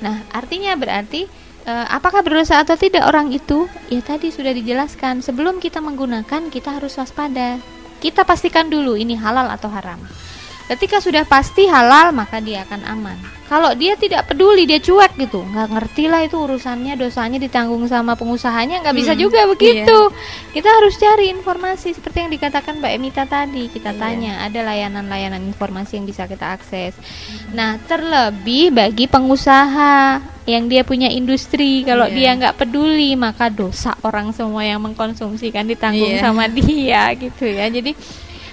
[0.00, 1.28] Nah, artinya berarti
[1.68, 3.68] uh, apakah berdosa atau tidak orang itu?
[3.92, 5.20] Ya tadi sudah dijelaskan.
[5.20, 7.60] Sebelum kita menggunakan, kita harus waspada.
[8.00, 10.00] Kita pastikan dulu ini halal atau haram.
[10.70, 13.18] Ketika sudah pasti halal, maka dia akan aman.
[13.50, 18.14] Kalau dia tidak peduli, dia cuek gitu, nggak ngerti lah itu urusannya, dosanya ditanggung sama
[18.14, 19.98] pengusahanya, nggak bisa hmm, juga begitu.
[20.14, 20.54] Iya.
[20.54, 23.66] Kita harus cari informasi seperti yang dikatakan Mbak Emita tadi.
[23.66, 23.98] Kita iya.
[23.98, 26.94] tanya, ada layanan-layanan informasi yang bisa kita akses.
[26.94, 27.58] Hmm.
[27.58, 32.14] Nah, terlebih bagi pengusaha yang dia punya industri, kalau yeah.
[32.14, 36.22] dia nggak peduli, maka dosa orang semua yang mengkonsumsikan ditanggung yeah.
[36.22, 37.66] sama dia gitu ya.
[37.66, 37.98] Jadi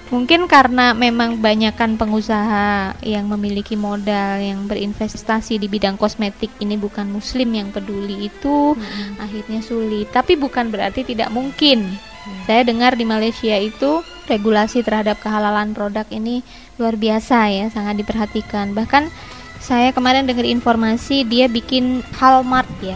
[0.08, 7.12] Mungkin karena memang banyakkan pengusaha yang memiliki modal yang berinvestasi di bidang kosmetik ini bukan
[7.12, 9.20] muslim yang peduli itu hmm.
[9.20, 10.08] akhirnya sulit.
[10.16, 12.00] Tapi bukan berarti tidak mungkin.
[12.00, 12.40] Hmm.
[12.48, 14.00] Saya dengar di Malaysia itu
[14.32, 16.40] regulasi terhadap kehalalan produk ini
[16.80, 18.72] luar biasa ya, sangat diperhatikan.
[18.72, 19.12] Bahkan
[19.60, 22.96] saya kemarin dengar informasi dia bikin Halmart ya.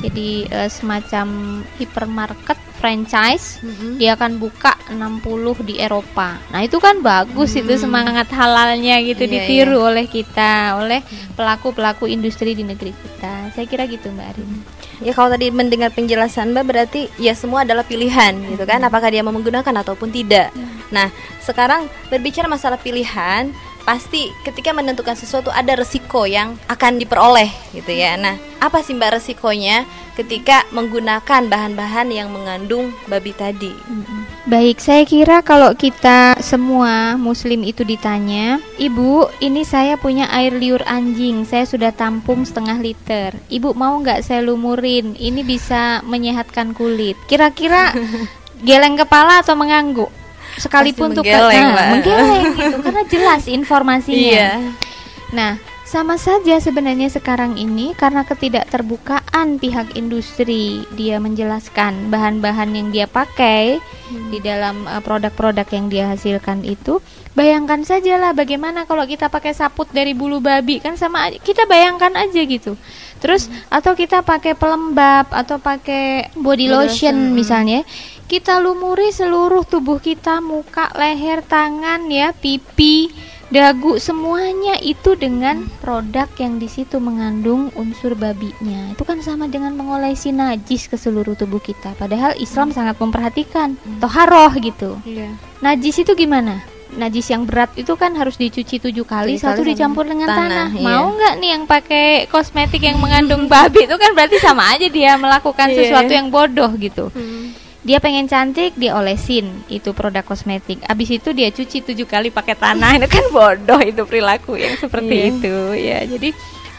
[0.00, 3.96] Jadi uh, semacam hipermarket franchise mm-hmm.
[3.96, 5.24] dia akan buka 60
[5.66, 6.38] di Eropa.
[6.52, 7.60] Nah, itu kan bagus mm.
[7.64, 9.88] itu semangat halalnya gitu yeah, ditiru yeah.
[9.88, 11.00] oleh kita, oleh
[11.34, 13.50] pelaku-pelaku industri di negeri kita.
[13.56, 14.50] Saya kira gitu Mbak Arin.
[15.04, 19.20] Ya kalau tadi mendengar penjelasan Mbak berarti ya semua adalah pilihan gitu kan apakah dia
[19.20, 20.52] mau menggunakan ataupun tidak.
[20.88, 21.10] Nah,
[21.42, 23.50] sekarang berbicara masalah pilihan,
[23.86, 28.18] pasti ketika menentukan sesuatu ada resiko yang akan diperoleh gitu ya.
[28.18, 29.86] Nah, apa sih Mbak resikonya
[30.18, 33.70] ketika menggunakan bahan-bahan yang mengandung babi tadi?
[34.50, 40.82] Baik, saya kira kalau kita semua muslim itu ditanya, "Ibu, ini saya punya air liur
[40.88, 43.30] anjing, saya sudah tampung setengah liter.
[43.46, 45.14] Ibu mau nggak saya lumurin?
[45.14, 47.94] Ini bisa menyehatkan kulit." Kira-kira
[48.66, 50.25] geleng kepala atau mengangguk?
[50.56, 54.16] Sekalipun tuh menggeleng, nah, menggeleng gitu karena jelas informasinya.
[54.16, 54.50] Iya.
[55.34, 63.06] Nah, sama saja sebenarnya sekarang ini karena ketidakterbukaan pihak industri dia menjelaskan bahan-bahan yang dia
[63.06, 64.34] pakai hmm.
[64.34, 66.98] di dalam uh, produk-produk yang dia hasilkan itu
[67.38, 72.42] bayangkan sajalah bagaimana kalau kita pakai saput dari bulu babi kan sama kita bayangkan aja
[72.42, 72.74] gitu
[73.22, 73.70] terus hmm.
[73.70, 77.86] atau kita pakai pelembab atau pakai body lotion, lotion misalnya
[78.26, 83.14] kita lumuri seluruh tubuh kita, muka, leher, tangan ya, pipi,
[83.46, 88.90] dagu semuanya itu dengan produk yang di situ mengandung unsur babinya.
[88.90, 91.94] Itu kan sama dengan mengolesi najis ke seluruh tubuh kita.
[91.94, 92.76] Padahal Islam hmm.
[92.76, 94.02] sangat memperhatikan hmm.
[94.02, 94.98] toharoh gitu.
[95.06, 95.32] Yeah.
[95.62, 96.60] Najis itu gimana?
[96.86, 100.70] najis yang berat itu kan harus dicuci tujuh kali, satu dicampur dengan tanah.
[100.70, 100.70] tanah.
[100.70, 100.86] Iya.
[100.86, 105.18] Mau nggak nih yang pakai kosmetik yang mengandung babi itu kan berarti sama aja dia
[105.18, 105.76] melakukan yeah.
[105.82, 107.10] sesuatu yang bodoh gitu.
[107.10, 107.65] Hmm.
[107.86, 112.58] Dia pengen cantik dia olesin itu produk kosmetik abis itu dia cuci tujuh kali pakai
[112.58, 115.26] tanah itu kan bodoh itu perilaku yang seperti Iya.
[115.30, 116.28] itu ya jadi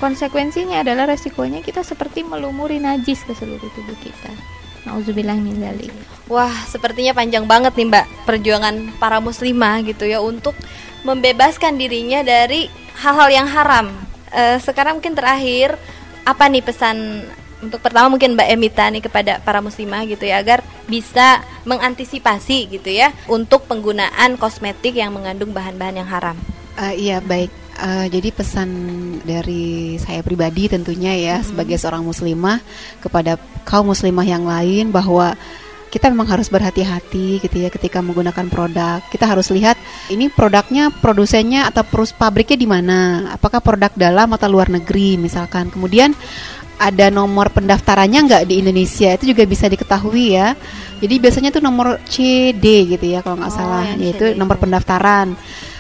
[0.04, 4.36] konsekuensinya adalah resikonya kita seperti melumuri najis ke seluruh tubuh kita
[4.88, 5.92] Nauzubillah min dzalik.
[6.32, 10.56] Wah, sepertinya panjang banget nih Mbak perjuangan para muslimah gitu ya untuk
[11.04, 12.72] membebaskan dirinya dari
[13.04, 13.92] hal-hal yang haram.
[14.32, 15.76] Eh, sekarang mungkin terakhir
[16.24, 20.62] apa nih pesan untuk pertama mungkin Mbak Emita nih kepada para muslimah gitu ya agar
[20.86, 26.38] bisa mengantisipasi gitu ya untuk penggunaan kosmetik yang mengandung bahan-bahan yang haram.
[26.78, 27.50] Eh, iya baik.
[27.78, 28.70] Eh, jadi pesan
[29.22, 32.62] dari saya pribadi tentunya ya sebagai seorang muslimah
[33.02, 35.34] kepada kaum muslimah yang lain bahwa
[35.88, 39.00] kita memang harus berhati-hati gitu ya ketika menggunakan produk.
[39.10, 39.80] Kita harus lihat
[40.14, 43.30] ini produknya produsennya atau perus pabriknya di mana.
[43.34, 45.72] Apakah produk dalam atau luar negeri misalkan.
[45.72, 46.14] Kemudian
[46.78, 50.54] ada nomor pendaftarannya nggak di Indonesia itu juga bisa diketahui ya.
[50.98, 54.64] Jadi biasanya tuh nomor CD gitu ya kalau nggak Oh, salah yaitu CD nomor itu.
[54.66, 55.28] pendaftaran.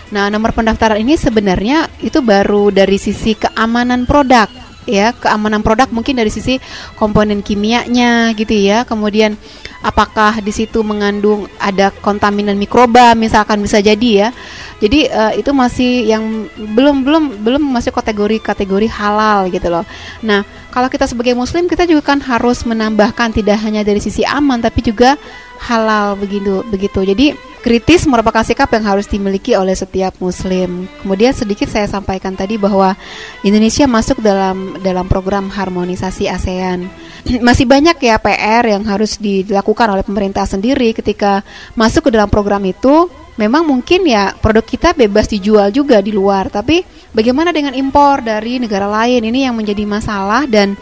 [0.07, 4.47] Nah, nomor pendaftaran ini sebenarnya itu baru dari sisi keamanan produk
[4.87, 6.57] ya, keamanan produk mungkin dari sisi
[6.95, 8.87] komponen kimianya gitu ya.
[8.87, 9.35] Kemudian
[9.83, 14.29] apakah di situ mengandung ada kontaminan mikroba misalkan bisa jadi ya.
[14.77, 19.85] Jadi eh, itu masih yang belum belum belum masuk kategori kategori halal gitu loh.
[20.21, 24.61] Nah, kalau kita sebagai muslim kita juga kan harus menambahkan tidak hanya dari sisi aman
[24.61, 25.17] tapi juga
[25.57, 27.01] halal begitu begitu.
[27.01, 27.33] Jadi
[27.65, 30.85] kritis merupakan sikap yang harus dimiliki oleh setiap muslim.
[31.01, 32.93] Kemudian sedikit saya sampaikan tadi bahwa
[33.41, 36.87] Indonesia masuk dalam dalam program harmonisasi ASEAN.
[37.47, 41.43] Masih banyak ya PR yang harus dilakukan oleh pemerintah sendiri ketika
[41.75, 43.11] masuk ke dalam program itu.
[43.37, 46.81] Memang mungkin ya produk kita bebas dijual juga di luar, tapi
[47.13, 50.73] bagaimana dengan impor dari negara lain ini yang menjadi masalah dan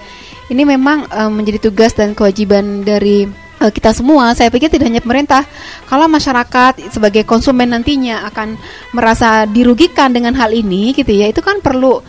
[0.48, 3.28] ini memang eh, menjadi tugas dan kewajiban dari
[3.60, 4.32] eh, kita semua.
[4.40, 5.44] Saya pikir tidak hanya pemerintah,
[5.92, 8.56] kalau masyarakat sebagai konsumen nantinya akan
[8.96, 12.04] merasa dirugikan dengan hal ini, gitu ya, itu kan perlu uh,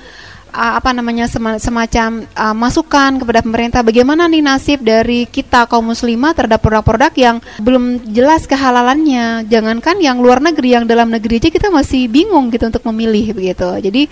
[0.56, 6.32] apa namanya sema- semacam uh, masukan kepada pemerintah bagaimana nih nasib dari kita kaum muslimah
[6.32, 9.44] terhadap produk-produk yang belum jelas kehalalannya.
[9.52, 13.68] Jangankan yang luar negeri yang dalam negeri aja kita masih bingung gitu untuk memilih begitu.
[13.84, 14.08] Jadi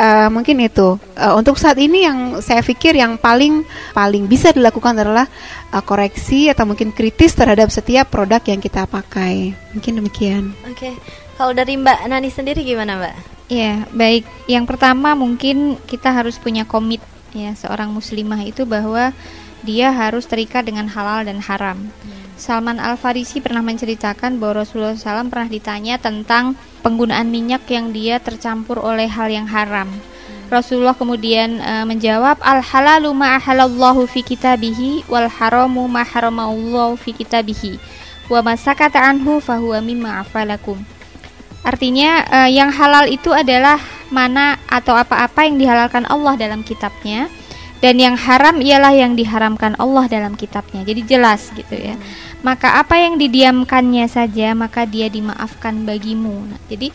[0.00, 0.96] uh, mungkin itu.
[1.20, 5.28] Uh, untuk saat ini yang saya pikir yang paling paling bisa dilakukan adalah
[5.68, 9.52] uh, koreksi atau mungkin kritis terhadap setiap produk yang kita pakai.
[9.76, 10.56] Mungkin demikian.
[10.64, 10.96] Oke.
[11.34, 13.33] Kalau dari Mbak Nani sendiri gimana, Mbak?
[13.48, 14.24] Ya, baik.
[14.48, 17.04] Yang pertama mungkin kita harus punya komit
[17.34, 19.12] ya seorang muslimah itu bahwa
[19.64, 21.92] dia harus terikat dengan halal dan haram.
[22.34, 28.18] Salman Al Farisi pernah menceritakan bahwa Rasulullah SAW pernah ditanya tentang penggunaan minyak yang dia
[28.18, 29.86] tercampur oleh hal yang haram.
[30.52, 37.16] Rasulullah kemudian eh, menjawab al halalu ma ahalallahu fi kitabihi wal haramu ma haramallahu fi
[37.16, 37.80] kitabihi
[38.28, 40.93] wa masakata anhu fahuwa mimma afalakum.
[41.64, 43.80] Artinya eh, yang halal itu adalah
[44.12, 47.32] mana atau apa-apa yang dihalalkan Allah dalam kitabnya
[47.80, 50.84] dan yang haram ialah yang diharamkan Allah dalam kitabnya.
[50.84, 51.96] Jadi jelas gitu ya.
[52.44, 56.52] Maka apa yang didiamkannya saja maka dia dimaafkan bagimu.
[56.52, 56.92] Nah, jadi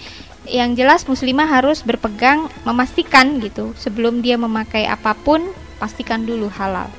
[0.49, 5.45] yang jelas muslimah harus berpegang memastikan gitu sebelum dia memakai apa pun
[5.77, 6.89] pastikan dulu halal.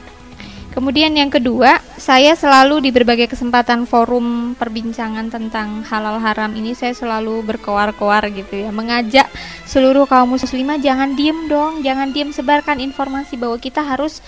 [0.71, 6.95] Kemudian yang kedua, saya selalu di berbagai kesempatan forum perbincangan tentang halal haram ini saya
[6.95, 9.27] selalu berkoar-koar gitu ya, mengajak
[9.67, 14.23] seluruh kaum muslimah jangan diem dong, jangan diem sebarkan informasi bahwa kita harus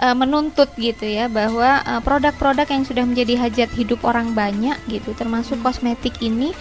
[0.00, 5.12] eh, menuntut gitu ya bahwa eh, produk-produk yang sudah menjadi hajat hidup orang banyak gitu,
[5.12, 6.56] termasuk kosmetik ini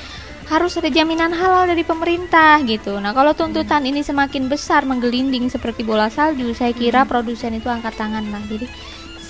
[0.52, 3.00] harus ada jaminan halal dari pemerintah gitu.
[3.00, 7.96] Nah, kalau tuntutan ini semakin besar menggelinding seperti bola salju, saya kira produsen itu angkat
[7.96, 8.44] tangan lah.
[8.52, 8.67] Jadi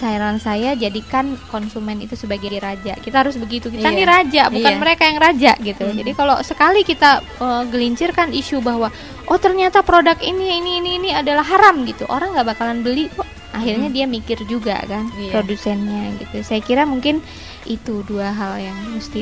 [0.01, 2.97] saran saya jadikan konsumen itu sebagai raja.
[2.97, 3.69] Kita harus begitu.
[3.69, 3.93] Kita Iya.
[3.93, 4.81] nih raja, bukan Iya.
[4.81, 5.85] mereka yang raja gitu.
[5.85, 8.89] Jadi kalau sekali kita eh, gelincirkan isu bahwa
[9.25, 13.29] oh ternyata produk ini ini ini ini adalah haram gitu, orang nggak bakalan beli kok.
[13.51, 15.37] Akhirnya dia mikir juga kan Iya.
[15.37, 16.41] produsennya gitu.
[16.41, 17.21] Saya kira mungkin
[17.69, 19.21] itu dua hal yang mesti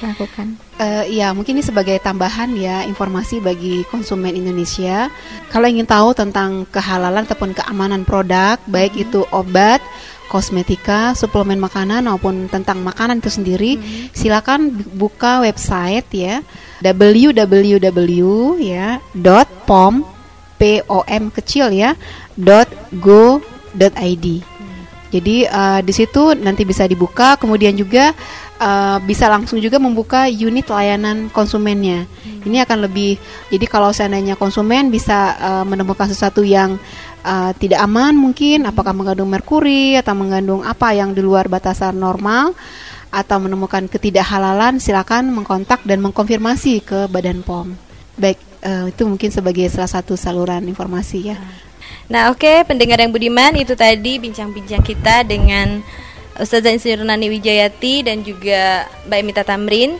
[0.00, 0.56] dilakukan.
[0.80, 5.12] Eh, ya, mungkin ini sebagai tambahan ya informasi bagi konsumen Indonesia.
[5.52, 9.78] Kalau ingin tahu tentang kehalalan ataupun keamanan produk, baik itu obat,
[10.32, 13.72] kosmetika, suplemen makanan maupun tentang makanan itu sendiri,
[14.16, 16.40] silakan buka website ya
[16.80, 18.16] www
[18.56, 20.00] ya dot pom
[20.56, 21.92] pom kecil ya
[22.34, 22.66] dot
[22.96, 23.44] go
[23.76, 24.40] dot id.
[25.12, 28.16] Jadi eh, di situ nanti bisa dibuka, kemudian juga
[28.62, 32.06] eh, bisa langsung juga membuka unit layanan konsumennya.
[32.46, 33.18] Ini akan lebih.
[33.50, 36.78] Jadi kalau seandainya konsumen bisa eh, menemukan sesuatu yang
[37.26, 42.54] eh, tidak aman mungkin, apakah mengandung merkuri atau mengandung apa yang di luar batasan normal,
[43.12, 47.76] atau menemukan ketidakhalalan, silakan mengkontak dan mengkonfirmasi ke Badan POM.
[48.16, 51.36] Baik, uh, itu mungkin sebagai salah satu saluran informasi ya.
[52.08, 55.84] Nah, oke, okay, pendengar yang budiman, itu tadi bincang-bincang kita dengan
[56.42, 59.94] Ustazah Insinyur Nani Wijayati dan juga Mbak Emita Tamrin.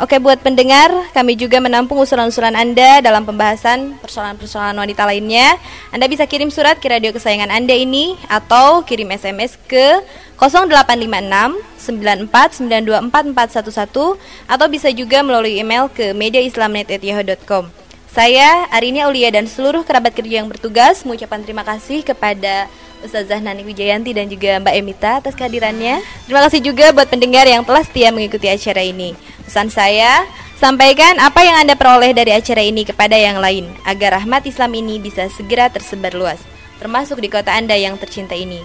[0.00, 5.60] Oke, buat pendengar, kami juga menampung usulan-usulan Anda dalam pembahasan persoalan-persoalan wanita lainnya.
[5.92, 10.00] Anda bisa kirim surat ke radio kesayangan Anda ini atau kirim SMS ke
[10.40, 14.16] 0856 94924411
[14.48, 17.68] atau bisa juga melalui email ke mediaislamnet@yahoo.com.
[18.10, 22.66] Saya Arini Aulia dan seluruh kerabat kerja yang bertugas mengucapkan terima kasih kepada
[23.06, 26.02] Ustazah Nani Wijayanti dan juga Mbak Emita atas kehadirannya.
[26.26, 29.14] Terima kasih juga buat pendengar yang telah setia mengikuti acara ini.
[29.46, 30.26] Pesan saya,
[30.58, 34.98] sampaikan apa yang Anda peroleh dari acara ini kepada yang lain agar rahmat Islam ini
[34.98, 36.42] bisa segera tersebar luas,
[36.82, 38.58] termasuk di kota Anda yang tercinta ini.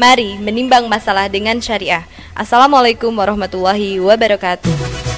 [0.00, 2.08] Mari menimbang masalah dengan syariah.
[2.32, 5.17] Assalamualaikum warahmatullahi wabarakatuh.